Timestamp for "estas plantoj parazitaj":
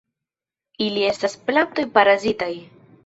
1.09-2.53